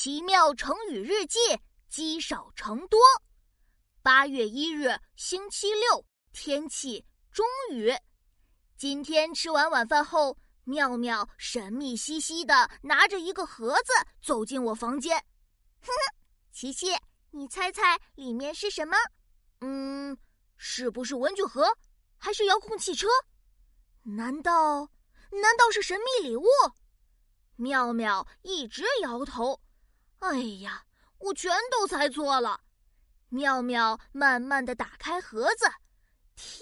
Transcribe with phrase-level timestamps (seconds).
[0.00, 1.40] 奇妙成语日记，
[1.88, 3.00] 积少成多。
[4.00, 7.92] 八月一日，星期六，天气中雨。
[8.76, 13.92] 今天吃完晚饭后，妙妙神秘兮兮的拿着一个盒子
[14.22, 15.18] 走进我房间。
[15.82, 16.14] 呵呵，
[16.52, 16.96] 琪琪，
[17.32, 18.96] 你猜猜里面是什么？
[19.62, 20.16] 嗯，
[20.56, 21.76] 是不是文具盒？
[22.16, 23.08] 还是遥控汽车？
[24.04, 24.92] 难道
[25.32, 26.46] 难道是神秘礼物？
[27.56, 29.60] 妙妙一直摇头。
[30.20, 30.84] 哎呀，
[31.18, 32.60] 我全都猜错了！
[33.28, 35.66] 妙妙慢慢的打开盒子，
[36.34, 36.60] 天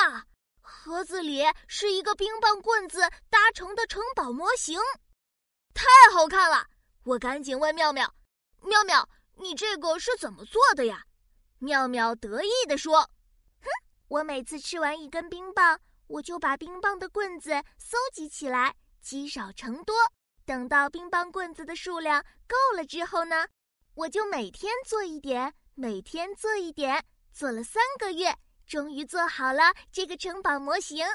[0.00, 0.26] 哪，
[0.60, 4.78] 盒子里是一个冰棒棍子搭成的城堡模型，
[5.72, 6.66] 太好看了！
[7.04, 8.14] 我赶紧问妙妙
[8.60, 11.04] ：“妙妙，你这个是怎么做的呀？”
[11.60, 13.00] 妙妙得意地说
[13.62, 13.68] ：“哼，
[14.08, 19.94] 我每次吃完一根冰棒，我就把冰棒的棍子搜集起来，积少成多。”
[20.48, 23.46] 等到冰棒棍子的数量够了之后呢，
[23.92, 27.04] 我就每天做一点，每天做一点，
[27.34, 28.34] 做了三个月，
[28.66, 31.06] 终于做好了这个城堡模型。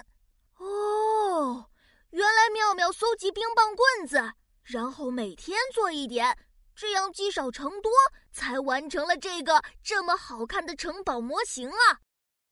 [0.60, 1.68] 哦，
[2.12, 6.38] 原来妙妙搜集冰棒棍子，然后每天做一点，
[6.76, 7.92] 这样积少成多，
[8.32, 11.98] 才完成了这个这么好看的城堡模型啊！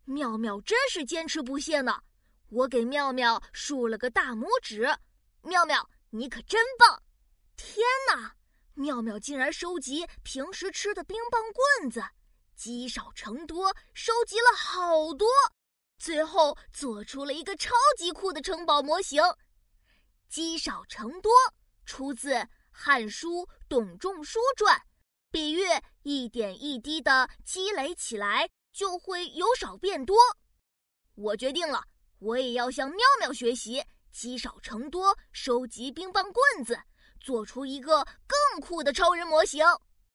[0.06, 2.02] 妙妙真是坚持不懈呢，
[2.50, 4.92] 我给妙妙竖了个大拇指，
[5.44, 5.88] 妙妙。
[6.14, 7.02] 你可真棒！
[7.56, 8.36] 天哪，
[8.74, 12.04] 妙妙竟然收集平时吃的冰棒棍子，
[12.54, 15.30] 积少成多，收集了好多，
[15.98, 19.24] 最后做出了一个超级酷的城堡模型。
[20.28, 21.32] 积少成多
[21.86, 22.34] 出自
[22.72, 24.78] 《汉书·董仲舒传》，
[25.32, 25.62] 比喻
[26.04, 30.18] 一点一滴的积累起来，就会由少变多。
[31.16, 31.86] 我决定了，
[32.20, 33.82] 我也要向妙妙学习。
[34.12, 36.78] 积少成多，收集冰棒棍子，
[37.20, 39.64] 做出一个更酷的超人模型。